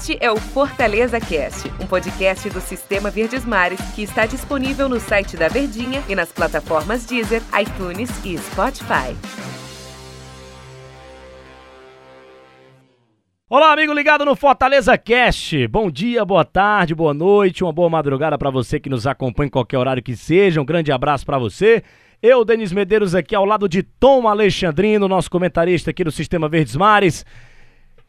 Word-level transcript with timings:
Este 0.00 0.16
é 0.18 0.32
o 0.32 0.36
Fortaleza 0.36 1.20
Cast, 1.20 1.70
um 1.78 1.86
podcast 1.86 2.48
do 2.48 2.58
Sistema 2.58 3.10
Verdes 3.10 3.44
Mares 3.44 3.78
que 3.94 4.02
está 4.02 4.24
disponível 4.24 4.88
no 4.88 4.98
site 4.98 5.36
da 5.36 5.46
Verdinha 5.46 6.02
e 6.08 6.14
nas 6.14 6.32
plataformas 6.32 7.04
Deezer, 7.04 7.42
iTunes 7.60 8.08
e 8.24 8.38
Spotify. 8.38 9.14
Olá, 13.46 13.74
amigo 13.74 13.92
ligado 13.92 14.24
no 14.24 14.34
Fortaleza 14.34 14.96
Cast. 14.96 15.68
Bom 15.68 15.90
dia, 15.90 16.24
boa 16.24 16.46
tarde, 16.46 16.94
boa 16.94 17.12
noite, 17.12 17.62
uma 17.62 17.70
boa 17.70 17.90
madrugada 17.90 18.38
para 18.38 18.48
você 18.48 18.80
que 18.80 18.88
nos 18.88 19.06
acompanha 19.06 19.48
em 19.48 19.50
qualquer 19.50 19.76
horário 19.76 20.02
que 20.02 20.16
seja. 20.16 20.62
Um 20.62 20.64
grande 20.64 20.90
abraço 20.90 21.26
para 21.26 21.38
você. 21.38 21.82
Eu, 22.22 22.42
Denis 22.42 22.72
Medeiros, 22.72 23.14
aqui 23.14 23.34
ao 23.34 23.44
lado 23.44 23.68
de 23.68 23.82
Tom 23.82 24.26
Alexandrino, 24.26 25.06
nosso 25.06 25.30
comentarista 25.30 25.90
aqui 25.90 26.02
do 26.02 26.10
Sistema 26.10 26.48
Verdes 26.48 26.74
Mares. 26.74 27.26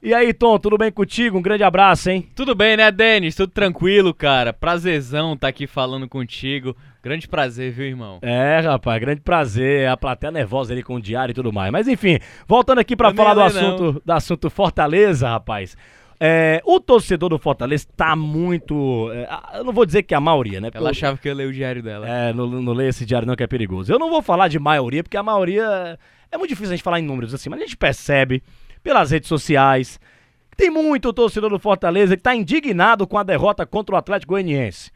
E 0.04 0.16
aí, 0.16 0.34
Tom, 0.34 0.58
tudo 0.58 0.80
bem 0.80 0.92
contigo? 0.92 1.38
Um 1.38 1.44
grande 1.44 1.64
abraço, 1.64 2.10
hein? 2.10 2.28
Tudo 2.36 2.56
bem, 2.56 2.76
né, 2.76 2.92
Denis? 2.92 3.36
Tudo 3.36 3.52
tranquilo, 3.52 4.16
cara. 4.16 4.52
Prazerzão 4.52 5.34
estar 5.34 5.42
tá 5.42 5.50
aqui 5.50 5.68
falando 5.68 6.10
contigo. 6.10 6.76
Grande 7.04 7.28
prazer, 7.28 7.72
viu, 7.72 7.86
irmão? 7.86 8.18
É, 8.24 8.62
rapaz, 8.62 9.00
grande 9.00 9.22
prazer. 9.22 9.88
A 9.88 9.96
plateia 9.96 10.32
nervosa 10.32 10.74
ali 10.74 10.82
com 10.82 10.96
o 10.96 11.02
diário 11.02 11.34
e 11.34 11.36
tudo 11.36 11.54
mais. 11.54 11.72
Mas 11.72 11.88
enfim, 11.88 12.18
voltando 12.48 12.80
aqui 12.80 12.96
para 12.96 13.14
falar 13.14 13.36
do 13.36 13.42
assunto, 13.42 14.02
do 14.04 14.12
assunto 14.12 14.50
Fortaleza, 14.50 15.30
rapaz. 15.30 15.78
É, 16.20 16.64
o 16.66 16.80
torcedor 16.80 17.30
do 17.30 17.38
Fortaleza 17.38 17.86
tá 17.96 18.16
muito. 18.16 19.12
É, 19.12 19.60
eu 19.60 19.64
não 19.64 19.72
vou 19.72 19.86
dizer 19.86 20.02
que 20.02 20.16
é 20.16 20.18
a 20.18 20.22
maioria, 20.22 20.60
né? 20.60 20.72
Ela 20.74 20.90
achava 20.90 21.16
que 21.16 21.30
eu 21.30 21.36
leio 21.36 21.50
o 21.50 21.54
diário 21.54 21.84
dela. 21.84 22.10
É, 22.10 22.34
não, 22.34 22.48
não 22.48 22.74
leio 22.74 22.90
esse 22.90 23.06
diário 23.06 23.28
não, 23.28 23.36
que 23.36 23.44
é 23.44 23.48
perigoso. 23.48 23.94
Eu 23.94 24.00
não 24.00 24.10
vou 24.10 24.24
falar 24.24 24.48
de 24.48 24.58
maioria, 24.58 25.04
porque 25.04 25.18
a 25.18 25.22
maioria. 25.22 26.00
É 26.32 26.38
muito 26.38 26.50
difícil 26.50 26.74
a 26.74 26.76
gente 26.76 26.84
falar 26.84 27.00
em 27.00 27.04
números 27.04 27.36
assim, 27.36 27.50
mas 27.50 27.60
a 27.60 27.64
gente 27.64 27.78
percebe 27.78 28.42
pelas 28.84 29.12
redes 29.12 29.30
sociais. 29.30 30.00
Tem 30.56 30.70
muito 30.70 31.14
torcedor 31.14 31.50
do 31.50 31.60
Fortaleza 31.60 32.16
que 32.16 32.20
está 32.20 32.36
indignado 32.36 33.08
com 33.08 33.18
a 33.18 33.24
derrota 33.24 33.66
contra 33.66 33.96
o 33.96 33.98
Atlético 33.98 34.34
Goianiense. 34.34 34.92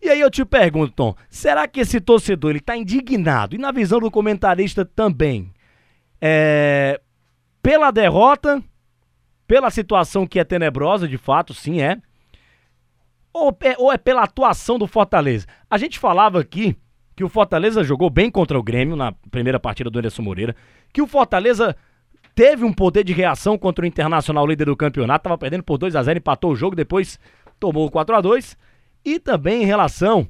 E 0.00 0.08
aí 0.08 0.20
eu 0.20 0.30
te 0.30 0.44
pergunto, 0.44 0.92
Tom, 0.92 1.14
será 1.30 1.68
que 1.68 1.80
esse 1.80 2.00
torcedor 2.00 2.50
ele 2.50 2.58
está 2.58 2.76
indignado? 2.76 3.54
E 3.54 3.58
na 3.58 3.70
visão 3.70 4.00
do 4.00 4.10
comentarista 4.10 4.84
também, 4.84 5.52
é, 6.20 7.00
pela 7.62 7.92
derrota, 7.92 8.60
pela 9.46 9.70
situação 9.70 10.26
que 10.26 10.40
é 10.40 10.44
tenebrosa, 10.44 11.06
de 11.06 11.16
fato, 11.16 11.54
sim 11.54 11.80
é, 11.80 11.98
ou 13.32 13.56
é, 13.60 13.74
ou 13.78 13.92
é 13.92 13.96
pela 13.96 14.24
atuação 14.24 14.76
do 14.76 14.88
Fortaleza? 14.88 15.46
A 15.70 15.78
gente 15.78 15.98
falava 15.98 16.40
aqui 16.40 16.76
que 17.14 17.22
o 17.22 17.28
Fortaleza 17.28 17.84
jogou 17.84 18.10
bem 18.10 18.30
contra 18.30 18.58
o 18.58 18.62
Grêmio 18.62 18.96
na 18.96 19.12
primeira 19.30 19.60
partida 19.60 19.88
do 19.88 19.98
Anderson 19.98 20.22
Moreira, 20.22 20.56
que 20.92 21.00
o 21.00 21.06
Fortaleza 21.06 21.76
teve 22.34 22.64
um 22.64 22.72
poder 22.72 23.04
de 23.04 23.12
reação 23.12 23.58
contra 23.58 23.84
o 23.84 23.88
Internacional 23.88 24.46
líder 24.46 24.66
do 24.66 24.76
campeonato, 24.76 25.20
estava 25.20 25.38
perdendo 25.38 25.62
por 25.62 25.78
2 25.78 25.96
a 25.96 26.02
0 26.02 26.18
empatou 26.18 26.52
o 26.52 26.56
jogo, 26.56 26.76
depois 26.76 27.18
tomou 27.58 27.90
4 27.90 28.16
a 28.16 28.20
2 28.20 28.56
E 29.04 29.18
também 29.18 29.62
em 29.62 29.66
relação 29.66 30.26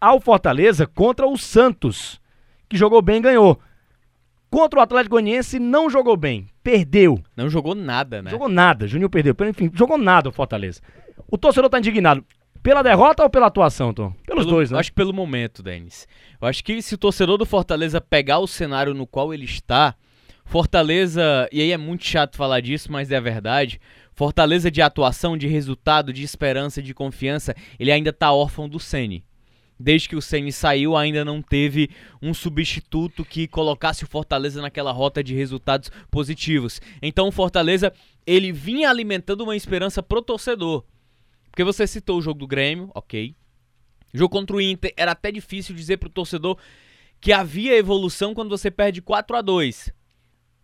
ao 0.00 0.20
Fortaleza 0.20 0.86
contra 0.86 1.26
o 1.26 1.36
Santos, 1.36 2.20
que 2.68 2.76
jogou 2.76 3.02
bem 3.02 3.16
e 3.16 3.22
ganhou. 3.22 3.58
Contra 4.50 4.80
o 4.80 4.82
Atlético 4.82 5.16
Goianiense 5.16 5.58
não 5.58 5.90
jogou 5.90 6.16
bem, 6.16 6.46
perdeu. 6.62 7.22
Não 7.36 7.50
jogou 7.50 7.74
nada, 7.74 8.22
né? 8.22 8.30
Jogou 8.30 8.48
nada, 8.48 8.86
Juninho 8.86 9.10
perdeu. 9.10 9.34
Enfim, 9.48 9.70
jogou 9.74 9.98
nada 9.98 10.30
o 10.30 10.32
Fortaleza. 10.32 10.80
O 11.30 11.36
torcedor 11.36 11.68
tá 11.68 11.78
indignado. 11.78 12.24
Pela 12.62 12.82
derrota 12.82 13.22
ou 13.22 13.30
pela 13.30 13.46
atuação, 13.46 13.92
Tom? 13.92 14.12
Pelos 14.26 14.44
pelo, 14.44 14.56
dois, 14.56 14.70
né? 14.70 14.78
Acho 14.78 14.90
que 14.90 14.96
pelo 14.96 15.12
momento, 15.12 15.62
Denis. 15.62 16.08
Eu 16.40 16.48
acho 16.48 16.64
que 16.64 16.80
se 16.82 16.94
o 16.94 16.98
torcedor 16.98 17.36
do 17.36 17.46
Fortaleza 17.46 18.00
pegar 18.00 18.38
o 18.38 18.46
cenário 18.46 18.94
no 18.94 19.06
qual 19.06 19.32
ele 19.32 19.44
está, 19.44 19.94
Fortaleza, 20.48 21.46
e 21.52 21.60
aí 21.60 21.72
é 21.72 21.76
muito 21.76 22.06
chato 22.06 22.34
falar 22.34 22.60
disso, 22.60 22.90
mas 22.90 23.12
é 23.12 23.20
verdade. 23.20 23.78
Fortaleza 24.14 24.70
de 24.70 24.80
atuação, 24.80 25.36
de 25.36 25.46
resultado, 25.46 26.10
de 26.10 26.22
esperança, 26.22 26.82
de 26.82 26.94
confiança, 26.94 27.54
ele 27.78 27.92
ainda 27.92 28.14
tá 28.14 28.32
órfão 28.32 28.66
do 28.66 28.80
Ceni. 28.80 29.22
Desde 29.78 30.08
que 30.08 30.16
o 30.16 30.22
Ceni 30.22 30.50
saiu, 30.50 30.96
ainda 30.96 31.22
não 31.22 31.42
teve 31.42 31.90
um 32.22 32.32
substituto 32.32 33.26
que 33.26 33.46
colocasse 33.46 34.04
o 34.04 34.06
Fortaleza 34.06 34.62
naquela 34.62 34.90
rota 34.90 35.22
de 35.22 35.34
resultados 35.34 35.90
positivos. 36.10 36.80
Então 37.02 37.28
o 37.28 37.32
Fortaleza, 37.32 37.92
ele 38.26 38.50
vinha 38.50 38.88
alimentando 38.88 39.42
uma 39.42 39.54
esperança 39.54 40.02
pro 40.02 40.22
torcedor. 40.22 40.82
Porque 41.50 41.62
você 41.62 41.86
citou 41.86 42.16
o 42.16 42.22
jogo 42.22 42.40
do 42.40 42.46
Grêmio, 42.46 42.90
ok. 42.94 43.36
Jogo 44.14 44.30
contra 44.30 44.56
o 44.56 44.62
Inter 44.62 44.94
era 44.96 45.12
até 45.12 45.30
difícil 45.30 45.74
dizer 45.74 45.98
pro 45.98 46.08
torcedor 46.08 46.56
que 47.20 47.34
havia 47.34 47.76
evolução 47.76 48.32
quando 48.32 48.48
você 48.48 48.70
perde 48.70 49.02
4 49.02 49.36
a 49.36 49.42
2 49.42 49.97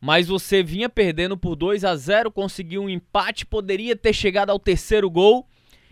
mas 0.04 0.28
você 0.28 0.62
vinha 0.62 0.86
perdendo 0.86 1.34
por 1.34 1.56
2 1.56 1.82
a 1.82 1.96
0, 1.96 2.30
conseguiu 2.30 2.82
um 2.82 2.90
empate, 2.90 3.46
poderia 3.46 3.96
ter 3.96 4.12
chegado 4.12 4.50
ao 4.50 4.58
terceiro 4.58 5.08
gol. 5.08 5.48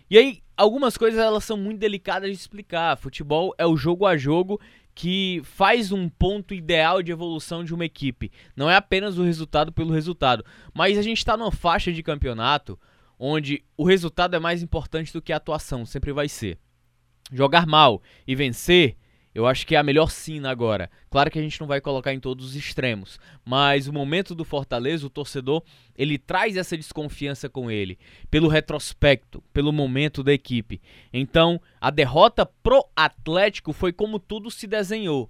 E 0.07 0.15
aí, 0.15 0.43
algumas 0.55 0.95
coisas 0.95 1.19
elas 1.19 1.43
são 1.43 1.57
muito 1.57 1.79
delicadas 1.79 2.29
de 2.29 2.35
explicar. 2.35 2.95
Futebol 2.95 3.55
é 3.57 3.65
o 3.65 3.75
jogo 3.75 4.05
a 4.05 4.15
jogo 4.15 4.61
que 4.93 5.41
faz 5.43 5.91
um 5.91 6.07
ponto 6.07 6.53
ideal 6.53 7.01
de 7.01 7.11
evolução 7.11 7.63
de 7.63 7.73
uma 7.73 7.85
equipe. 7.85 8.31
Não 8.55 8.69
é 8.69 8.75
apenas 8.75 9.17
o 9.17 9.23
resultado 9.23 9.71
pelo 9.71 9.91
resultado, 9.91 10.45
mas 10.75 10.95
a 10.99 11.01
gente 11.01 11.17
está 11.17 11.35
numa 11.35 11.51
faixa 11.51 11.91
de 11.91 12.03
campeonato 12.03 12.79
onde 13.17 13.63
o 13.75 13.83
resultado 13.83 14.35
é 14.35 14.39
mais 14.39 14.61
importante 14.61 15.11
do 15.11 15.23
que 15.23 15.33
a 15.33 15.37
atuação, 15.37 15.87
sempre 15.87 16.13
vai 16.13 16.29
ser. 16.29 16.59
Jogar 17.31 17.65
mal 17.65 17.99
e 18.27 18.35
vencer 18.35 18.95
eu 19.33 19.47
acho 19.47 19.65
que 19.65 19.75
é 19.75 19.79
a 19.79 19.83
melhor 19.83 20.11
sina 20.11 20.51
agora. 20.51 20.89
Claro 21.09 21.31
que 21.31 21.39
a 21.39 21.41
gente 21.41 21.59
não 21.59 21.67
vai 21.67 21.81
colocar 21.81 22.13
em 22.13 22.19
todos 22.19 22.45
os 22.45 22.55
extremos, 22.55 23.19
mas 23.43 23.87
o 23.87 23.93
momento 23.93 24.35
do 24.35 24.45
Fortaleza, 24.45 25.07
o 25.07 25.09
torcedor, 25.09 25.63
ele 25.95 26.17
traz 26.17 26.55
essa 26.55 26.77
desconfiança 26.77 27.49
com 27.49 27.71
ele, 27.71 27.97
pelo 28.29 28.47
retrospecto, 28.47 29.43
pelo 29.51 29.71
momento 29.71 30.23
da 30.23 30.33
equipe. 30.33 30.81
Então, 31.11 31.59
a 31.81 31.89
derrota 31.89 32.45
pro 32.45 32.85
Atlético 32.95 33.73
foi 33.73 33.91
como 33.91 34.19
tudo 34.19 34.51
se 34.51 34.67
desenhou. 34.67 35.29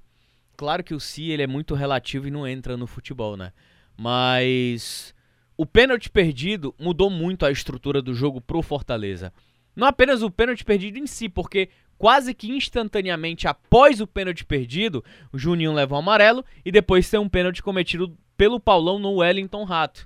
Claro 0.57 0.83
que 0.83 0.93
o 0.93 0.99
si 0.99 1.31
ele 1.31 1.43
é 1.43 1.47
muito 1.47 1.73
relativo 1.73 2.27
e 2.27 2.31
não 2.31 2.47
entra 2.47 2.77
no 2.77 2.85
futebol, 2.85 3.35
né? 3.35 3.51
Mas 3.97 5.13
o 5.55 5.65
pênalti 5.65 6.09
perdido 6.09 6.75
mudou 6.79 7.09
muito 7.09 7.45
a 7.45 7.51
estrutura 7.51 8.01
do 8.01 8.13
jogo 8.13 8.41
pro 8.41 8.61
Fortaleza. 8.61 9.33
Não 9.75 9.87
apenas 9.87 10.21
o 10.21 10.29
pênalti 10.29 10.63
perdido 10.63 10.99
em 10.99 11.07
si, 11.07 11.27
porque 11.27 11.69
quase 12.03 12.33
que 12.33 12.51
instantaneamente 12.51 13.47
após 13.47 14.01
o 14.01 14.05
pênalti 14.05 14.43
perdido, 14.43 15.01
o 15.31 15.39
Juninho 15.39 15.71
leva 15.71 15.95
o 15.95 15.97
amarelo 15.97 16.43
e 16.65 16.69
depois 16.69 17.09
tem 17.09 17.17
um 17.17 17.29
pênalti 17.29 17.63
cometido 17.63 18.13
pelo 18.35 18.59
Paulão 18.59 18.99
no 18.99 19.19
Wellington 19.19 19.63
Rato. 19.63 20.05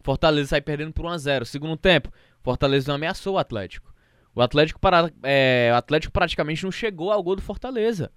Fortaleza 0.00 0.48
sai 0.48 0.62
perdendo 0.62 0.94
por 0.94 1.04
1 1.04 1.08
a 1.10 1.18
0 1.18 1.44
Segundo 1.44 1.76
tempo, 1.76 2.10
Fortaleza 2.42 2.88
não 2.88 2.94
ameaçou 2.94 3.34
o 3.34 3.38
Atlético. 3.38 3.94
O 4.34 4.40
Atlético, 4.40 4.80
para, 4.80 5.12
é, 5.22 5.68
o 5.70 5.76
Atlético 5.76 6.14
praticamente 6.14 6.64
não 6.64 6.72
chegou 6.72 7.12
ao 7.12 7.22
gol 7.22 7.36
do 7.36 7.42
Fortaleza. 7.42 8.10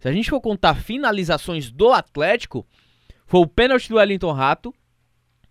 Se 0.00 0.08
a 0.08 0.12
gente 0.12 0.28
for 0.28 0.40
contar 0.40 0.74
finalizações 0.74 1.70
do 1.70 1.92
Atlético, 1.92 2.66
foi 3.26 3.42
o 3.42 3.46
pênalti 3.46 3.88
do 3.88 3.94
Wellington 3.94 4.32
Rato, 4.32 4.74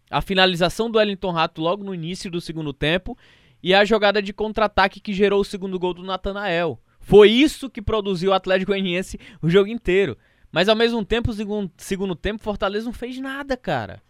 a 0.10 0.20
finalização 0.20 0.92
do 0.92 0.98
Wellington 0.98 1.32
Rato 1.32 1.62
logo 1.62 1.82
no 1.82 1.96
início 1.96 2.30
do 2.30 2.42
segundo 2.42 2.74
tempo 2.74 3.18
e 3.64 3.74
a 3.74 3.86
jogada 3.86 4.22
de 4.22 4.34
contra-ataque 4.34 5.00
que 5.00 5.14
gerou 5.14 5.40
o 5.40 5.46
segundo 5.46 5.80
gol 5.80 5.94
do 5.94 6.04
Natanael. 6.04 6.78
Foi 7.12 7.30
isso 7.30 7.70
que 7.70 7.82
produziu 7.82 8.32
o 8.32 8.34
Atlético 8.34 8.72
Goianiense 8.72 9.20
o 9.42 9.50
jogo 9.50 9.68
inteiro. 9.68 10.18
Mas 10.50 10.70
ao 10.70 10.78
mesmo 10.78 11.04
tempo, 11.04 11.34
segundo, 11.34 11.70
segundo 11.76 12.16
tempo, 12.16 12.42
Fortaleza 12.42 12.86
não 12.86 12.94
fez 12.94 13.20
nada, 13.20 13.58
cara. 13.58 14.02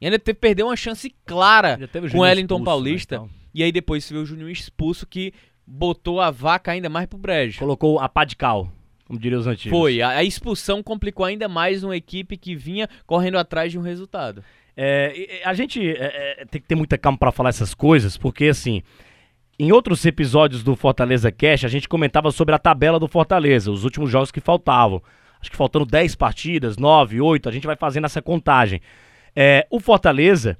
E 0.00 0.06
ainda 0.06 0.18
teve, 0.18 0.40
perdeu 0.40 0.66
uma 0.66 0.76
chance 0.76 1.14
clara 1.24 1.78
com 2.10 2.18
o 2.18 2.20
Wellington 2.22 2.58
né, 2.58 2.64
Paulista. 2.64 3.20
Né. 3.20 3.28
E 3.54 3.62
aí 3.62 3.70
depois 3.70 4.04
se 4.04 4.12
viu 4.12 4.22
o 4.22 4.26
Juninho 4.26 4.50
expulso 4.50 5.06
que 5.06 5.32
botou 5.64 6.20
a 6.20 6.32
vaca 6.32 6.72
ainda 6.72 6.88
mais 6.88 7.06
pro 7.06 7.16
brejo. 7.16 7.60
Colocou 7.60 8.00
a 8.00 8.08
pá 8.08 8.24
de 8.24 8.34
cal, 8.34 8.72
como 9.06 9.20
diriam 9.20 9.38
os 9.38 9.46
antigos. 9.46 9.78
Foi, 9.78 10.02
a, 10.02 10.08
a 10.08 10.24
expulsão 10.24 10.82
complicou 10.82 11.24
ainda 11.24 11.48
mais 11.48 11.84
uma 11.84 11.96
equipe 11.96 12.36
que 12.36 12.56
vinha 12.56 12.88
correndo 13.06 13.38
atrás 13.38 13.70
de 13.70 13.78
um 13.78 13.82
resultado. 13.82 14.42
É, 14.76 15.42
a 15.44 15.54
gente 15.54 15.80
é, 15.80 16.40
é, 16.40 16.44
tem 16.44 16.60
que 16.60 16.66
ter 16.66 16.74
muita 16.74 16.98
calma 16.98 17.18
para 17.18 17.30
falar 17.30 17.50
essas 17.50 17.72
coisas, 17.72 18.16
porque 18.16 18.46
assim, 18.46 18.82
em 19.58 19.72
outros 19.72 20.04
episódios 20.06 20.62
do 20.62 20.76
Fortaleza 20.76 21.32
Cash, 21.32 21.64
a 21.64 21.68
gente 21.68 21.88
comentava 21.88 22.30
sobre 22.30 22.54
a 22.54 22.58
tabela 22.58 23.00
do 23.00 23.08
Fortaleza, 23.08 23.72
os 23.72 23.82
últimos 23.82 24.10
jogos 24.10 24.30
que 24.30 24.40
faltavam. 24.40 25.02
Acho 25.40 25.50
que 25.50 25.56
faltando 25.56 25.84
10 25.84 26.14
partidas, 26.14 26.76
9, 26.76 27.20
8, 27.20 27.48
a 27.48 27.52
gente 27.52 27.66
vai 27.66 27.76
fazendo 27.76 28.04
essa 28.04 28.22
contagem. 28.22 28.80
É, 29.34 29.66
o 29.70 29.80
Fortaleza, 29.80 30.56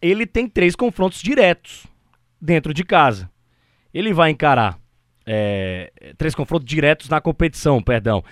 ele 0.00 0.26
tem 0.26 0.48
três 0.48 0.74
confrontos 0.74 1.22
diretos 1.22 1.86
dentro 2.40 2.74
de 2.74 2.84
casa. 2.84 3.30
Ele 3.94 4.12
vai 4.12 4.30
encarar 4.30 4.78
é, 5.24 5.92
três 6.18 6.34
confrontos 6.34 6.66
diretos 6.66 7.08
na 7.08 7.20
competição, 7.20 7.80
perdão. 7.80 8.24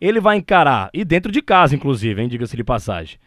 Ele 0.00 0.20
vai 0.20 0.36
encarar, 0.36 0.90
e 0.94 1.04
dentro 1.04 1.30
de 1.30 1.42
casa, 1.42 1.74
inclusive, 1.74 2.22
hein, 2.22 2.28
diga-se 2.28 2.56
de 2.56 2.64
passagem. 2.64 3.18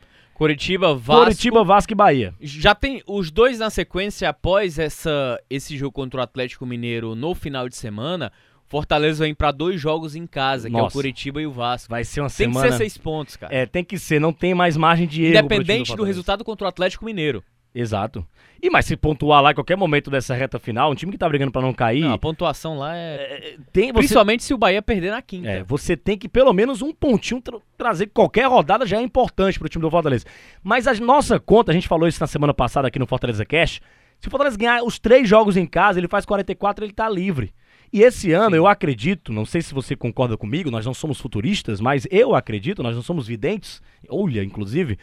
Curitiba, 0.42 0.96
Vasco. 0.96 1.24
Curitiba, 1.24 1.64
Vasco 1.64 1.92
e 1.92 1.96
Bahia. 1.96 2.34
Já 2.42 2.74
tem 2.74 3.04
os 3.06 3.30
dois 3.30 3.60
na 3.60 3.70
sequência 3.70 4.28
após 4.28 4.80
essa, 4.80 5.40
esse 5.48 5.78
jogo 5.78 5.92
contra 5.92 6.20
o 6.20 6.24
Atlético 6.24 6.66
Mineiro 6.66 7.14
no 7.14 7.36
final 7.36 7.70
de 7.70 7.76
semana. 7.76 8.32
Fortaleza 8.66 9.24
vem 9.24 9.36
para 9.36 9.52
dois 9.52 9.80
jogos 9.80 10.16
em 10.16 10.26
casa, 10.26 10.68
Nossa. 10.68 10.82
que 10.82 10.86
é 10.86 10.88
o 10.88 10.92
Curitiba 10.92 11.42
e 11.44 11.46
o 11.46 11.52
Vasco. 11.52 11.92
Vai 11.92 12.04
ser 12.04 12.22
uma 12.22 12.28
tem 12.28 12.48
semana. 12.48 12.62
Tem 12.62 12.72
que 12.72 12.78
ser 12.78 12.84
seis 12.84 12.98
pontos, 12.98 13.36
cara. 13.36 13.54
É, 13.54 13.68
tem 13.68 13.84
que 13.84 14.00
ser, 14.00 14.20
não 14.20 14.34
tem 14.34 14.56
mais 14.56 14.76
margem 14.76 15.08
de 15.08 15.22
erro. 15.24 15.46
Independente 15.46 15.92
do, 15.92 15.98
do 15.98 16.04
resultado 16.04 16.44
contra 16.44 16.66
o 16.66 16.68
Atlético 16.68 17.06
Mineiro. 17.06 17.44
Exato. 17.74 18.26
E 18.62 18.70
mas 18.70 18.86
se 18.86 18.96
pontuar 18.96 19.42
lá 19.42 19.52
em 19.52 19.56
qualquer 19.56 19.76
momento 19.78 20.12
dessa 20.12 20.36
reta 20.36 20.60
final, 20.60 20.92
um 20.92 20.96
time 20.96 21.12
que 21.12 21.18
tá 21.18 21.28
brigando 21.28 21.52
pra 21.52 21.62
não 21.62 21.74
cair, 21.74 22.02
Não, 22.02 22.14
a 22.14 22.18
pontuação 22.18 22.78
lá 22.78 22.96
é. 22.96 23.56
tem 23.72 23.88
você, 23.88 23.94
Principalmente 24.00 24.44
se 24.44 24.54
o 24.54 24.58
Bahia 24.58 24.82
perder 24.82 25.12
na 25.12 25.22
quinta. 25.22 25.50
é, 25.50 25.64
você 25.64 25.96
tem 25.98 26.18
que 26.18 26.28
pelo 26.30 26.54
menos 26.54 26.82
um 26.82 26.94
pontinho 26.94 27.42
tra- 27.42 27.58
trazer 27.78 28.08
qualquer 28.08 28.48
rodada 28.48 28.86
já 28.86 28.98
é 28.98 29.02
importante 29.02 29.58
pro 29.58 29.70
time 29.70 29.82
do 29.82 29.90
Fortaleza. 29.90 30.26
Mas 30.62 30.86
a 30.86 30.94
nossa 30.96 31.40
conta, 31.40 31.72
a 31.72 31.74
gente 31.74 31.88
falou 31.88 32.08
isso 32.08 32.20
na 32.22 32.28
semana 32.28 32.54
passada 32.54 32.88
aqui 32.88 33.00
no 33.00 33.08
Fortaleza 33.08 33.46
Cash, 33.46 33.80
se 34.20 34.28
o 34.28 34.32
Fortaleza 34.32 34.58
ganhar 34.58 34.84
os 34.84 35.00
três 35.00 35.28
jogos 35.28 35.58
em 35.58 35.66
casa, 35.66 36.00
ele 36.00 36.08
faz 36.08 36.26
44, 36.26 36.86
ele 36.86 36.94
tá 36.94 37.10
livre. 37.10 37.52
E 37.92 38.04
esse 38.04 38.32
ano 38.32 38.56
eu 38.56 38.68
acredito, 38.68 39.34
não 39.34 39.46
sei 39.46 39.62
se 39.62 39.74
você 39.74 39.96
concorda 39.96 40.38
comigo, 40.38 40.70
nós 40.70 40.86
não 40.86 40.94
somos 40.94 41.20
futuristas, 41.20 41.82
mas 41.82 42.08
eu 42.12 42.36
acredito, 42.36 42.84
nós 42.84 42.96
não 42.96 43.02
somos 43.02 43.28
videntes, 43.28 43.82
olha, 44.08 44.44
inclusive, 44.44 44.98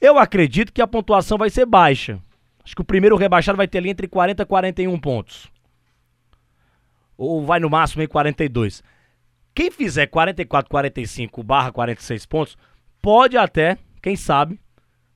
eu 0.00 0.18
acredito 0.18 0.72
que 0.72 0.82
a 0.82 0.86
pontuação 0.86 1.38
vai 1.38 1.50
ser 1.50 1.66
baixa. 1.66 2.20
Acho 2.62 2.74
que 2.74 2.82
o 2.82 2.84
primeiro 2.84 3.16
rebaixado 3.16 3.56
vai 3.56 3.68
ter 3.68 3.78
ali 3.78 3.90
entre 3.90 4.08
40 4.08 4.42
e 4.42 4.46
41 4.46 4.98
pontos. 4.98 5.50
Ou 7.16 7.44
vai 7.44 7.60
no 7.60 7.70
máximo 7.70 8.02
em 8.02 8.08
42. 8.08 8.82
Quem 9.54 9.70
fizer 9.70 10.06
44, 10.06 10.68
45 10.68 11.42
barra 11.42 11.72
46 11.72 12.26
pontos, 12.26 12.58
pode 13.00 13.38
até, 13.38 13.78
quem 14.02 14.16
sabe, 14.16 14.60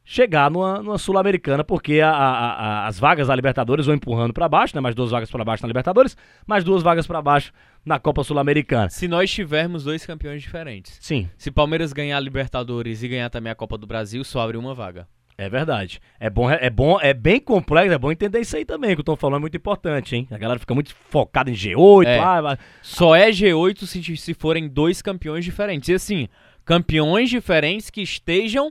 chegar 0.04 0.50
numa, 0.50 0.82
numa 0.82 0.98
Sul-Americana, 0.98 1.62
porque 1.62 2.00
a- 2.00 2.10
a- 2.10 2.52
a- 2.52 2.86
as 2.86 2.98
vagas 2.98 3.28
da 3.28 3.36
Libertadores 3.36 3.86
vão 3.86 3.94
empurrando 3.94 4.32
pra 4.32 4.48
baixo, 4.48 4.74
né? 4.74 4.80
Mais 4.80 4.94
duas 4.94 5.10
vagas 5.10 5.30
pra 5.30 5.44
baixo 5.44 5.62
na 5.62 5.68
Libertadores, 5.68 6.16
mais 6.46 6.64
duas 6.64 6.82
vagas 6.82 7.06
pra 7.06 7.22
baixo 7.22 7.52
na 7.84 7.98
Copa 7.98 8.24
Sul-Americana. 8.24 8.88
Se 8.90 9.06
nós 9.06 9.30
tivermos 9.30 9.84
dois 9.84 10.04
campeões 10.04 10.42
diferentes. 10.42 10.98
Sim, 11.00 11.28
Se 11.38 11.50
Palmeiras 11.50 11.92
ganhar 11.92 12.16
a 12.16 12.20
Libertadores 12.20 13.02
e 13.02 13.08
ganhar 13.08 13.30
também 13.30 13.52
a 13.52 13.54
Copa 13.54 13.78
do 13.78 13.86
Brasil, 13.86 14.24
só 14.24 14.40
abre 14.40 14.56
uma 14.56 14.74
vaga. 14.74 15.06
é 15.38 15.48
verdade. 15.48 16.00
É 16.18 16.28
bom, 16.28 16.50
é 16.50 16.68
bom, 16.68 16.98
é 17.00 17.14
bem 17.14 17.40
complexo, 17.40 17.94
é 17.94 17.96
bom 17.98 18.12
entender 18.12 18.40
isso 18.40 18.54
aí 18.58 18.64
também, 18.66 18.94
que 18.94 19.00
eu 19.00 19.04
tô 19.04 19.16
falando 19.16 19.36
é 19.38 19.40
muito 19.40 19.56
importante, 19.56 20.14
hein? 20.14 20.28
A 20.30 20.36
galera 20.36 20.60
fica 20.60 20.74
muito 20.74 20.94
focada 21.08 21.50
em 21.50 21.54
G8, 21.54 22.06
É. 22.06 22.18
ah, 22.18 22.58
Só 22.82 23.14
é 23.16 23.30
G8 23.30 23.86
se, 23.86 24.16
se 24.18 24.34
forem 24.34 24.68
dois 24.68 25.00
campeões 25.00 25.42
diferentes. 25.42 25.88
E 25.88 25.94
assim, 25.94 26.28
campeões 26.62 27.30
diferentes 27.30 27.88
que 27.88 28.02
estejam 28.02 28.70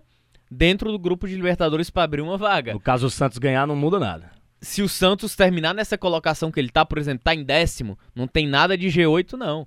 dentro 0.49 0.91
do 0.91 0.99
grupo 0.99 1.27
de 1.27 1.35
Libertadores 1.35 1.89
para 1.89 2.03
abrir 2.03 2.21
uma 2.21 2.37
vaga. 2.37 2.73
no 2.73 2.79
caso 2.79 3.07
o 3.07 3.09
Santos 3.09 3.37
ganhar 3.37 3.67
não 3.67 3.75
muda 3.75 3.99
nada. 3.99 4.31
Se 4.61 4.81
o 4.81 4.89
Santos 4.89 5.35
terminar 5.35 5.73
nessa 5.73 5.97
colocação 5.97 6.51
que 6.51 6.59
ele 6.59 6.69
tá, 6.69 6.83
por 6.85 6.97
exemplo, 6.97 7.23
tá 7.23 7.33
em 7.33 7.43
décimo, 7.43 7.97
não 8.13 8.27
tem 8.27 8.47
nada 8.47 8.77
de 8.77 8.87
G8 8.87 9.33
não. 9.33 9.65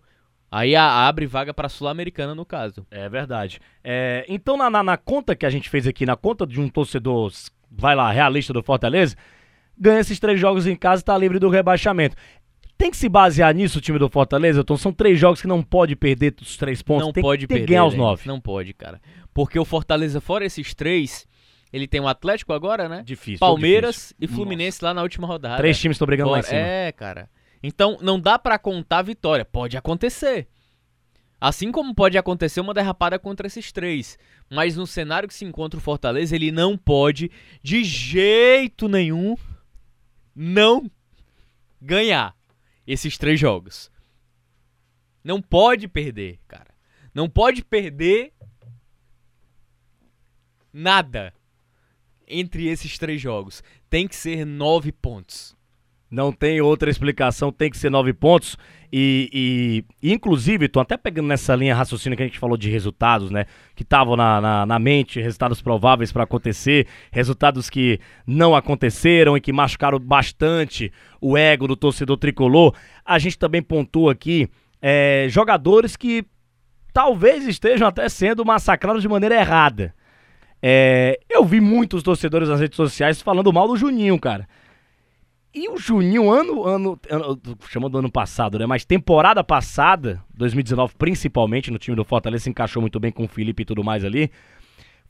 Aí 0.50 0.76
abre 0.76 1.25
vaga 1.25 1.55
para 1.55 1.69
Sul-Americana 1.70 2.34
no 2.34 2.44
caso. 2.44 2.87
É 2.90 3.08
verdade. 3.08 3.58
É, 3.82 4.26
então, 4.29 4.55
na, 4.56 4.69
na- 4.69 4.82
na 4.82 4.96
conta 4.99 5.34
que 5.34 5.46
a 5.46 5.50
gente 5.50 5.70
fez 5.70 5.87
aqui, 5.87 6.05
na 6.05 6.14
conta 6.14 6.46
de 6.46 6.61
um 6.61 6.69
torcedor, 6.69 7.32
vai 7.70 7.94
lá, 7.96 8.11
realista 8.12 8.52
do 8.52 8.62
Fortaleza, 8.62 9.17
ganha 9.79 10.00
esses 10.00 10.20
três 10.20 10.38
jogos 10.38 10.67
em 10.67 10.76
casa 10.76 11.00
e 11.00 11.05
tá 11.06 11.17
livre 11.17 11.38
do 11.38 11.49
rebaixamento. 11.49 12.17
Tem 12.78 12.90
que 12.90 12.96
se 12.96 13.08
basear 13.08 13.54
nisso 13.54 13.78
o 13.78 13.80
time 13.80 13.98
do 13.98 14.08
Fortaleza, 14.08 14.60
então 14.60 14.76
são 14.76 14.92
três 14.92 15.19
jogos 15.19 15.40
que 15.40 15.46
não 15.46 15.62
pode 15.62 15.94
perder 15.94 16.34
os 16.40 16.56
três 16.56 16.82
pontos. 16.82 17.04
não 17.06 17.12
tem, 17.12 17.22
pode 17.22 17.46
tem 17.46 17.56
perder. 17.56 17.66
que 17.66 17.70
ganhar 17.72 17.84
os 17.84 17.94
nove. 17.94 18.26
Não 18.26 18.40
pode, 18.40 18.72
cara. 18.74 19.00
Porque 19.32 19.58
o 19.58 19.64
Fortaleza, 19.64 20.20
fora 20.20 20.44
esses 20.44 20.74
três, 20.74 21.26
ele 21.72 21.86
tem 21.86 22.00
o 22.00 22.08
Atlético 22.08 22.52
agora, 22.52 22.88
né? 22.88 23.02
Difícil. 23.04 23.38
Palmeiras 23.38 24.10
e 24.12 24.22
difícil. 24.22 24.34
Fluminense 24.36 24.84
lá 24.84 24.92
na 24.92 25.02
última 25.02 25.26
rodada. 25.26 25.56
Três 25.58 25.78
times 25.78 25.94
estão 25.94 26.06
brigando 26.06 26.30
lá 26.30 26.40
em 26.40 26.42
Fora- 26.42 26.54
cima. 26.56 26.66
É, 26.69 26.92
cara. 26.92 27.30
Então, 27.62 27.96
não 28.02 28.19
dá 28.19 28.38
pra 28.38 28.58
contar 28.58 28.98
a 28.98 29.02
vitória. 29.02 29.44
Pode 29.44 29.76
acontecer. 29.76 30.48
Assim 31.40 31.70
como 31.72 31.94
pode 31.94 32.19
acontecer 32.19 32.60
uma 32.60 32.74
derrapada 32.74 33.19
contra 33.19 33.46
esses 33.46 33.70
três. 33.72 34.19
Mas 34.50 34.76
no 34.76 34.86
cenário 34.86 35.28
que 35.28 35.34
se 35.34 35.44
encontra 35.44 35.78
o 35.78 35.82
Fortaleza, 35.82 36.34
ele 36.34 36.50
não 36.52 36.76
pode, 36.76 37.30
de 37.62 37.82
jeito 37.84 38.88
nenhum, 38.88 39.36
não 40.34 40.90
ganhar 41.80 42.34
esses 42.87 43.17
três 43.19 43.38
jogos. 43.38 43.90
Não 45.23 45.40
pode 45.40 45.87
perder, 45.88 46.40
cara. 46.49 46.75
Não 47.14 47.29
pode 47.29 47.64
perder 47.64 48.32
nada 50.73 51.32
entre 52.26 52.67
esses 52.67 52.99
três 52.99 53.20
jogos. 53.20 53.62
Tem 53.88 54.08
que 54.08 54.17
ser 54.17 54.44
nove 54.44 54.90
pontos. 54.90 55.55
Não 56.11 56.32
tem 56.32 56.61
outra 56.61 56.90
explicação, 56.90 57.52
tem 57.52 57.70
que 57.70 57.79
ser 57.79 57.90
nove 57.90 58.12
pontos. 58.12 58.56
E, 58.92 59.84
e- 60.02 60.12
inclusive, 60.12 60.68
tô 60.68 60.78
até 60.78 60.98
pegando 60.98 61.28
nessa 61.28 61.56
linha 61.56 61.74
raciocínio 61.74 62.14
que 62.14 62.22
a 62.22 62.26
gente 62.26 62.38
falou 62.38 62.58
de 62.58 62.68
resultados, 62.68 63.30
né? 63.30 63.46
Que 63.74 63.82
estavam 63.82 64.16
na, 64.16 64.38
na, 64.38 64.66
na 64.66 64.78
mente, 64.78 65.18
resultados 65.18 65.62
prováveis 65.62 66.12
para 66.12 66.24
acontecer, 66.24 66.86
resultados 67.10 67.70
que 67.70 67.98
não 68.26 68.54
aconteceram 68.54 69.34
e 69.34 69.40
que 69.40 69.50
machucaram 69.52 69.98
bastante 69.98 70.92
o 71.22 71.38
ego 71.38 71.66
do 71.66 71.74
torcedor 71.74 72.18
tricolor. 72.18 72.74
A 73.02 73.18
gente 73.18 73.38
também 73.38 73.62
pontua 73.62 74.12
aqui 74.12 74.46
é, 74.82 75.26
jogadores 75.30 75.96
que 75.96 76.26
talvez 76.92 77.46
estejam 77.46 77.88
até 77.88 78.08
sendo 78.10 78.44
massacrados 78.44 79.00
de 79.00 79.08
maneira 79.08 79.36
errada. 79.36 79.94
É, 80.60 81.18
eu 81.30 81.44
vi 81.46 81.60
muitos 81.60 82.02
torcedores 82.02 82.48
nas 82.48 82.60
redes 82.60 82.76
sociais 82.76 83.22
falando 83.22 83.52
mal 83.52 83.66
do 83.66 83.76
Juninho, 83.76 84.18
cara. 84.18 84.46
E 85.54 85.69
o 85.69 85.76
Juninho, 85.76 86.31
ano, 86.31 86.64
ano, 86.64 86.99
ano 87.10 87.40
chamando 87.69 87.93
do 87.93 87.99
ano 87.99 88.10
passado, 88.10 88.58
né? 88.58 88.64
Mas 88.64 88.87
temporada 88.87 89.44
passada, 89.44 90.22
2019 90.34 90.94
principalmente, 90.96 91.70
no 91.70 91.78
time 91.78 91.94
do 91.94 92.04
Fortaleza, 92.04 92.44
se 92.44 92.50
encaixou 92.50 92.81
muito 92.81 92.99
bem 92.99 93.12
com 93.12 93.25
o 93.25 93.28
Felipe 93.28 93.62
e 93.62 93.66
tudo 93.66 93.84
mais 93.84 94.02
ali. 94.02 94.31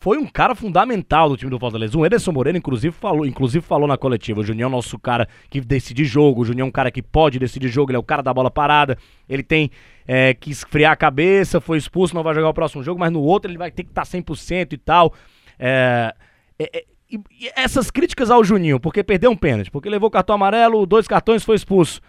Foi 0.02 0.18
um 0.18 0.26
cara 0.26 0.56
fundamental 0.56 1.28
do 1.28 1.36
time 1.36 1.48
do 1.48 1.60
Fortaleza. 1.60 1.96
O 1.96 2.04
Ederson 2.04 2.32
Moreira, 2.32 2.58
inclusive, 2.58 2.92
falou, 2.92 3.24
inclusive 3.24 3.64
falou 3.64 3.86
na 3.86 3.96
coletiva. 3.96 4.40
O 4.40 4.44
Juninho 4.44 4.64
é 4.64 4.66
o 4.66 4.70
nosso 4.70 4.98
cara 4.98 5.28
que 5.48 5.60
decide 5.60 6.04
jogo. 6.04 6.40
O 6.40 6.44
Juninho 6.44 6.64
é 6.64 6.66
um 6.66 6.72
cara 6.72 6.90
que 6.90 7.00
pode 7.00 7.38
decidir 7.38 7.68
jogo. 7.68 7.92
Ele 7.92 7.96
é 7.96 8.00
o 8.00 8.02
cara 8.02 8.20
da 8.20 8.34
bola 8.34 8.50
parada. 8.50 8.98
Ele 9.28 9.44
tem 9.44 9.70
é, 10.04 10.34
que 10.34 10.50
esfriar 10.50 10.90
a 10.90 10.96
cabeça. 10.96 11.60
Foi 11.60 11.78
expulso, 11.78 12.16
não 12.16 12.24
vai 12.24 12.34
jogar 12.34 12.48
o 12.48 12.52
próximo 12.54 12.82
jogo. 12.82 12.98
Mas 12.98 13.12
no 13.12 13.20
outro 13.20 13.48
ele 13.48 13.56
vai 13.56 13.70
ter 13.70 13.84
que 13.84 13.90
estar 13.90 14.02
100% 14.02 14.72
e 14.72 14.76
tal. 14.76 15.14
É, 15.56 16.12
é, 16.58 16.78
é, 16.78 16.84
e, 17.12 17.44
e 17.46 17.50
essas 17.54 17.90
críticas 17.90 18.30
ao 18.30 18.42
Juninho, 18.42 18.80
porque 18.80 19.02
perdeu 19.04 19.30
um 19.30 19.36
pênalti, 19.36 19.70
porque 19.70 19.88
levou 19.88 20.10
cartão 20.10 20.34
amarelo, 20.34 20.86
dois 20.86 21.06
cartões 21.06 21.44
foi 21.44 21.56
expulso. 21.56 22.00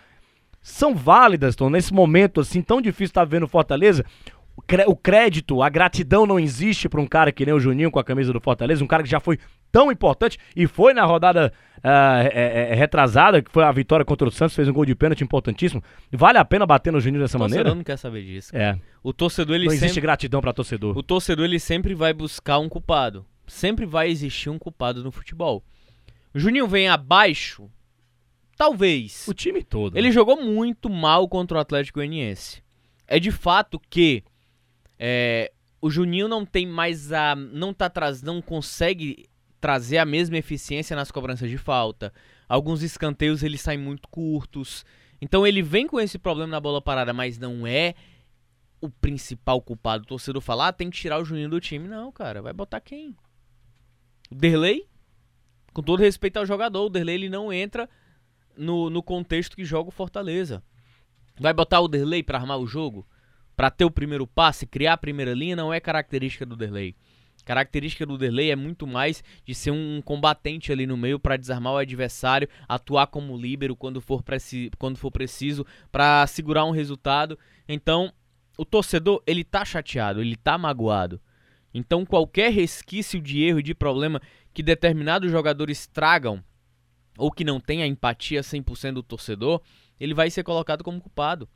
São 0.61 0.95
válidas, 0.95 1.55
Tom, 1.55 1.69
nesse 1.69 1.94
momento 1.94 2.39
assim 2.39 2.61
tão 2.61 2.81
difícil 2.81 3.05
estar 3.07 3.25
vendo 3.25 3.44
o 3.44 3.47
Fortaleza. 3.50 4.05
O 4.55 4.61
cré- 4.61 4.85
O 4.88 4.95
crédito, 4.95 5.61
a 5.61 5.67
gratidão 5.69 6.25
não 6.25 6.39
existe 6.39 6.88
para 6.88 7.01
um 7.01 7.07
cara 7.07 7.31
que 7.31 7.45
nem 7.45 7.53
o 7.53 7.59
Juninho 7.59 7.91
com 7.91 8.00
a 8.00 8.03
camisa 8.03 8.31
do 8.31 8.39
Fortaleza, 8.39 8.83
um 8.83 8.88
cara 8.88 9.03
que 9.03 9.09
já 9.09 9.19
foi 9.19 9.38
tão 9.71 9.91
importante 9.91 10.38
e 10.55 10.67
foi 10.67 10.94
na 10.94 11.03
rodada 11.03 11.51
ah, 11.83 12.21
é- 12.23 12.69
é- 12.71 12.75
retrasada, 12.75 13.41
que 13.41 13.51
foi 13.51 13.63
a 13.63 13.71
vitória 13.71 14.05
contra 14.05 14.25
o 14.27 14.31
Santos, 14.31 14.55
fez 14.55 14.69
um 14.69 14.73
gol 14.73 14.85
de 14.85 14.95
pênalti 14.95 15.22
importantíssimo. 15.22 15.83
Vale 16.13 16.38
a 16.38 16.45
pena 16.45 16.65
bater 16.65 16.93
no 16.93 17.01
Juninho 17.01 17.22
dessa 17.24 17.36
O 17.36 17.41
torcedor 17.41 17.57
maneira? 17.63 17.75
não 17.75 17.83
quer 17.83 17.98
saber 17.98 18.24
disso. 18.24 18.55
É, 18.55 18.77
O 19.03 19.12
torcedor 19.12 19.55
ele 19.55 19.65
não 19.65 19.74
existe 19.74 19.89
sempre 19.89 20.01
gratidão 20.01 20.39
para 20.39 20.53
torcedor. 20.53 20.98
o 20.98 21.03
torcedor 21.03 21.43
ele 21.45 21.60
sempre 21.60 21.93
vai 21.93 22.13
buscar 22.13 22.60
um 22.60 22.69
culpado. 22.69 23.25
Sempre 23.53 23.86
vai 23.86 24.10
existir 24.10 24.50
um 24.50 24.57
culpado 24.57 25.03
no 25.03 25.12
futebol. 25.12 25.63
O 26.33 26.39
Juninho 26.39 26.67
vem 26.67 26.88
abaixo? 26.88 27.69
Talvez. 28.57 29.27
O 29.27 29.33
time 29.33 29.63
todo. 29.63 29.95
Ele 29.95 30.12
jogou 30.12 30.41
muito 30.41 30.89
mal 30.89 31.29
contra 31.29 31.60
o 31.60 31.62
Atlético 31.62 32.00
Goianiense. 32.00 32.63
É 33.07 33.19
de 33.19 33.29
fato 33.29 33.79
que 33.79 34.24
é, 34.98 35.51
o 35.79 35.89
Juninho 35.91 36.27
não 36.27 36.43
tem 36.43 36.65
mais 36.65 37.13
a. 37.13 37.36
não 37.36 37.75
tá 37.75 37.91
traz, 37.91 38.24
não 38.24 38.41
consegue 38.41 39.29
trazer 39.62 40.00
a 40.00 40.05
mesma 40.05 40.38
eficiência 40.38 40.95
nas 40.95 41.12
cobranças 41.12 41.48
de 41.48 41.57
falta. 41.57 42.12
Alguns 42.50 42.81
escanteios 42.81 43.43
eles 43.43 43.62
saem 43.62 43.79
muito 43.79 44.10
curtos. 44.10 44.83
Então 45.22 45.45
ele 45.45 45.62
vem 45.62 45.86
com 45.86 46.00
esse 46.00 46.17
problema 46.17 46.50
na 46.50 46.60
bola 46.60 46.81
parada, 46.81 47.13
mas 47.13 47.38
não 47.38 47.67
é 47.67 47.93
o 48.81 48.89
principal 48.89 49.62
culpado. 49.62 50.03
O 50.03 50.07
torcedor 50.07 50.41
falar, 50.41 50.69
ah, 50.69 50.74
tem 50.74 50.89
que 50.89 50.98
tirar 50.98 51.22
o 51.22 51.25
Juninho 51.25 51.50
do 51.50 51.62
time. 51.62 51.88
Não, 51.88 52.12
cara, 52.12 52.41
vai 52.41 52.51
botar 52.51 52.81
quem? 52.81 53.15
O 54.33 54.35
Derlei? 54.35 54.87
Com 55.73 55.83
todo 55.83 55.99
respeito 55.99 56.37
ao 56.37 56.45
jogador, 56.45 56.87
o 56.87 56.89
Derlei 56.89 57.13
ele 57.13 57.29
não 57.29 57.53
entra 57.53 57.87
no, 58.57 58.89
no 58.89 59.03
contexto 59.03 59.55
que 59.55 59.63
joga 59.63 59.89
o 59.89 59.91
Fortaleza. 59.91 60.63
Vai 61.39 61.53
botar 61.53 61.79
o 61.81 61.87
Derlei 61.87 62.23
pra 62.23 62.39
armar 62.39 62.57
o 62.57 62.65
jogo? 62.65 63.07
Pra 63.55 63.69
ter 63.69 63.85
o 63.85 63.91
primeiro 63.91 64.25
passe, 64.25 64.65
criar 64.65 64.93
a 64.93 64.97
primeira 64.97 65.35
linha, 65.35 65.55
não 65.55 65.71
é 65.71 65.79
característica 65.79 66.47
do 66.47 66.55
Derlei. 66.55 66.95
Característica 67.45 68.07
do 68.07 68.17
Derlei 68.17 68.49
é 68.49 68.55
muito 68.55 68.87
mais 68.87 69.23
de 69.45 69.53
ser 69.53 69.69
um 69.69 70.01
combatente 70.01 70.71
ali 70.71 70.87
no 70.87 70.97
meio 70.97 71.19
pra 71.19 71.37
desarmar 71.37 71.73
o 71.73 71.77
adversário, 71.77 72.49
atuar 72.67 73.05
como 73.05 73.37
líbero 73.37 73.75
quando 73.75 74.01
for, 74.01 74.23
preci 74.23 74.71
quando 74.79 74.97
for 74.97 75.11
preciso, 75.11 75.63
pra 75.91 76.25
segurar 76.25 76.65
um 76.65 76.71
resultado. 76.71 77.37
Então, 77.69 78.11
o 78.57 78.65
torcedor, 78.65 79.21
ele 79.27 79.43
tá 79.43 79.63
chateado, 79.63 80.21
ele 80.21 80.35
tá 80.35 80.57
magoado. 80.57 81.21
Então, 81.74 82.06
qualquer 82.06 82.51
resquício 82.51 83.20
de 83.22 83.42
erro 83.44 83.60
e 83.60 83.63
de 83.63 83.74
problema 83.74 84.22
que 84.53 84.62
determinados 84.62 85.32
jogadores 85.32 85.88
tragam 85.88 86.44
ou 87.18 87.32
que 87.32 87.44
não 87.44 87.60
tenha 87.60 87.86
empatia 87.88 88.42
100% 88.42 88.94
do 88.94 89.03
torcedor, 89.03 89.62
ele 90.00 90.13
vai 90.13 90.30
ser 90.30 90.44
colocado 90.44 90.84
como 90.84 91.01
culpado. 91.01 91.48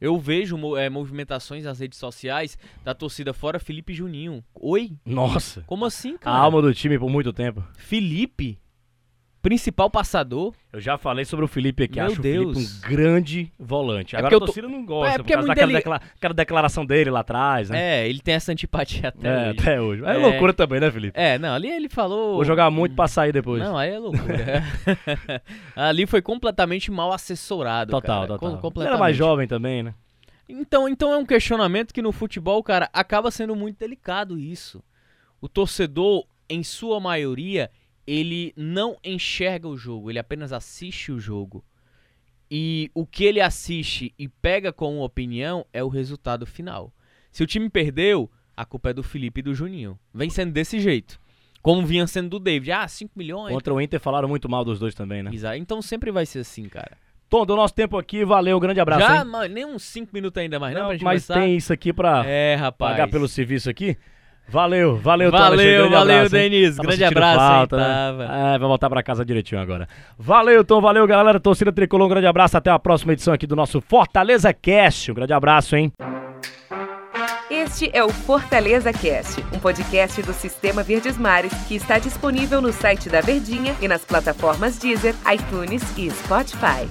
Eu 0.00 0.18
vejo 0.18 0.56
eh, 0.76 0.88
movimentações 0.88 1.64
nas 1.64 1.78
redes 1.78 1.98
sociais 1.98 2.56
da 2.82 2.94
torcida 2.94 3.34
fora 3.34 3.58
Felipe 3.58 3.92
Juninho. 3.92 4.42
Oi? 4.54 4.92
Nossa. 5.04 5.62
Como 5.66 5.84
assim, 5.84 6.14
A 6.14 6.18
cara? 6.18 6.36
alma 6.38 6.62
do 6.62 6.72
time 6.72 6.98
por 6.98 7.10
muito 7.10 7.32
tempo. 7.32 7.62
Felipe? 7.76 8.58
Principal 9.42 9.88
passador. 9.90 10.52
Eu 10.72 10.80
já 10.80 10.98
falei 10.98 11.24
sobre 11.24 11.44
o 11.44 11.48
Felipe 11.48 11.84
aqui, 11.84 11.96
Meu 11.96 12.06
acho 12.06 12.20
Deus. 12.20 12.50
o 12.50 12.60
Felipe 12.60 12.72
um 12.86 12.90
grande 12.90 13.52
volante. 13.58 14.14
É 14.14 14.18
Agora 14.18 14.34
a 14.34 14.36
eu 14.36 14.40
tô- 14.40 14.46
torcida 14.46 14.68
não 14.68 14.84
gosta, 14.84 15.08
É, 15.08 15.12
por 15.12 15.18
porque 15.20 15.32
é 15.32 15.36
causa 15.36 15.46
muito 15.46 15.56
daquela, 15.56 15.66
dele- 15.72 15.78
decla- 15.78 16.00
aquela 16.16 16.34
declaração 16.34 16.84
dele 16.86 17.10
lá 17.10 17.20
atrás, 17.20 17.70
né? 17.70 18.02
É, 18.02 18.08
ele 18.08 18.20
tem 18.20 18.34
essa 18.34 18.52
antipatia 18.52 19.08
até 19.08 19.28
É, 19.28 19.48
hoje. 19.50 19.58
até 19.60 19.80
hoje. 19.80 20.04
É, 20.04 20.10
É. 20.14 20.16
loucura 20.18 20.52
também, 20.52 20.78
né, 20.80 20.90
Felipe? 20.90 21.18
É, 21.18 21.38
não, 21.38 21.54
ali 21.54 21.68
ele 21.70 21.88
falou. 21.88 22.34
Vou 22.34 22.44
jogar 22.44 22.70
muito 22.70 22.94
pra 22.94 23.08
sair 23.08 23.32
depois. 23.32 23.62
Não, 23.62 23.76
aí 23.78 23.90
é 23.90 23.98
loucura. 23.98 24.22
ali 25.74 26.06
foi 26.06 26.22
completamente 26.22 26.90
mal 26.90 27.12
assessorado. 27.12 27.90
total, 27.90 28.26
cara. 28.26 28.38
total. 28.38 28.70
Com- 28.72 28.82
era 28.82 28.98
mais 28.98 29.16
jovem 29.16 29.46
também, 29.48 29.82
né? 29.82 29.94
Então, 30.48 30.88
então 30.88 31.12
é 31.12 31.16
um 31.16 31.24
questionamento 31.24 31.94
que 31.94 32.02
no 32.02 32.10
futebol, 32.12 32.62
cara, 32.62 32.88
acaba 32.92 33.30
sendo 33.30 33.54
muito 33.54 33.78
delicado 33.78 34.38
isso. 34.38 34.82
O 35.40 35.48
torcedor, 35.48 36.24
em 36.48 36.62
sua 36.64 36.98
maioria, 36.98 37.70
ele 38.06 38.52
não 38.56 38.96
enxerga 39.04 39.68
o 39.68 39.76
jogo, 39.76 40.10
ele 40.10 40.18
apenas 40.18 40.52
assiste 40.52 41.12
o 41.12 41.18
jogo. 41.18 41.64
E 42.50 42.90
o 42.94 43.06
que 43.06 43.24
ele 43.24 43.40
assiste 43.40 44.12
e 44.18 44.26
pega 44.26 44.72
como 44.72 45.04
opinião 45.04 45.64
é 45.72 45.84
o 45.84 45.88
resultado 45.88 46.44
final. 46.44 46.92
Se 47.30 47.42
o 47.44 47.46
time 47.46 47.68
perdeu, 47.70 48.28
a 48.56 48.64
culpa 48.64 48.90
é 48.90 48.92
do 48.92 49.02
Felipe 49.02 49.38
e 49.40 49.42
do 49.42 49.54
Juninho. 49.54 49.98
Vem 50.12 50.28
sendo 50.28 50.52
desse 50.52 50.80
jeito. 50.80 51.20
Como 51.62 51.86
vinha 51.86 52.06
sendo 52.06 52.30
do 52.30 52.40
David. 52.40 52.72
Ah, 52.72 52.88
5 52.88 53.12
milhões. 53.16 53.52
Contra 53.52 53.72
o 53.72 53.80
Inter 53.80 54.00
falaram 54.00 54.28
muito 54.28 54.48
mal 54.48 54.64
dos 54.64 54.78
dois 54.80 54.94
também, 54.94 55.22
né? 55.22 55.30
Exato. 55.32 55.56
Então 55.58 55.80
sempre 55.80 56.10
vai 56.10 56.26
ser 56.26 56.40
assim, 56.40 56.68
cara. 56.68 56.96
Tom, 57.28 57.46
do 57.46 57.54
nosso 57.54 57.72
tempo 57.72 57.96
aqui, 57.96 58.24
valeu, 58.24 58.56
um 58.56 58.60
grande 58.60 58.80
abraço. 58.80 59.06
Já, 59.06 59.18
hein? 59.18 59.24
mano, 59.24 59.54
nem 59.54 59.64
uns 59.64 59.84
5 59.84 60.10
minutos 60.12 60.40
ainda 60.42 60.58
mais, 60.58 60.74
não, 60.74 60.80
Não, 60.80 60.88
pra 60.88 60.96
gente 60.96 61.04
mas 61.04 61.24
começar? 61.26 61.40
tem 61.40 61.56
isso 61.56 61.72
aqui 61.72 61.92
pra 61.92 62.24
É, 62.26 62.58
pagar 62.72 63.08
pelo 63.08 63.28
serviço 63.28 63.70
aqui. 63.70 63.96
Valeu, 64.50 64.96
valeu, 64.96 65.30
Tom 65.30 65.38
Valeu, 65.38 65.56
grande 65.56 65.94
valeu, 65.94 66.16
abraço, 66.16 66.36
hein? 66.36 66.50
Denise. 66.50 66.76
Tava 66.76 66.88
Grande 66.88 67.04
abraço, 67.04 67.38
falta, 67.38 67.76
hein, 67.76 67.82
né? 67.82 67.88
tava. 67.88 68.24
É, 68.24 68.58
vai 68.58 68.68
voltar 68.68 68.90
pra 68.90 69.02
casa 69.02 69.24
direitinho 69.24 69.60
agora. 69.60 69.88
Valeu, 70.18 70.64
Tom, 70.64 70.80
valeu, 70.80 71.06
galera. 71.06 71.38
Torcida 71.38 71.72
Tricolor, 71.72 72.06
um 72.06 72.10
grande 72.10 72.26
abraço. 72.26 72.56
Até 72.56 72.68
a 72.68 72.78
próxima 72.78 73.12
edição 73.12 73.32
aqui 73.32 73.46
do 73.46 73.54
nosso 73.54 73.80
Fortaleza 73.80 74.52
Cast. 74.52 75.12
Um 75.12 75.14
grande 75.14 75.32
abraço, 75.32 75.76
hein? 75.76 75.92
Este 77.48 77.90
é 77.92 78.02
o 78.02 78.08
Fortaleza 78.08 78.92
Cast, 78.92 79.44
um 79.52 79.58
podcast 79.58 80.22
do 80.22 80.32
Sistema 80.32 80.82
Verdes 80.82 81.16
Mares 81.16 81.52
que 81.68 81.76
está 81.76 81.98
disponível 81.98 82.60
no 82.60 82.72
site 82.72 83.08
da 83.08 83.20
Verdinha 83.20 83.74
e 83.80 83.86
nas 83.86 84.04
plataformas 84.04 84.78
Deezer, 84.78 85.14
iTunes 85.32 85.82
e 85.96 86.10
Spotify. 86.10 86.88